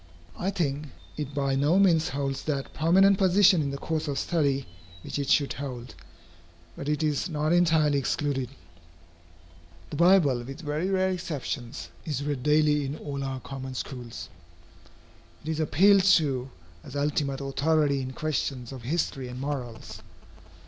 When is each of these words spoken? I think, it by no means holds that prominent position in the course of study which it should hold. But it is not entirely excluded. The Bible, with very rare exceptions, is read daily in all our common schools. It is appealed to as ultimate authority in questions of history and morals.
I 0.35 0.49
think, 0.49 0.87
it 1.15 1.35
by 1.35 1.53
no 1.53 1.77
means 1.77 2.09
holds 2.09 2.41
that 2.45 2.73
prominent 2.73 3.19
position 3.19 3.61
in 3.61 3.69
the 3.69 3.77
course 3.77 4.07
of 4.07 4.17
study 4.17 4.65
which 5.03 5.19
it 5.19 5.29
should 5.29 5.53
hold. 5.53 5.93
But 6.75 6.89
it 6.89 7.03
is 7.03 7.29
not 7.29 7.53
entirely 7.53 7.99
excluded. 7.99 8.49
The 9.91 9.97
Bible, 9.97 10.41
with 10.41 10.61
very 10.61 10.89
rare 10.89 11.11
exceptions, 11.11 11.89
is 12.03 12.23
read 12.23 12.41
daily 12.41 12.83
in 12.83 12.97
all 12.97 13.23
our 13.23 13.41
common 13.41 13.75
schools. 13.75 14.29
It 15.43 15.49
is 15.49 15.59
appealed 15.59 16.03
to 16.15 16.49
as 16.83 16.95
ultimate 16.95 17.39
authority 17.39 18.01
in 18.01 18.13
questions 18.13 18.71
of 18.71 18.81
history 18.81 19.27
and 19.27 19.39
morals. 19.39 20.01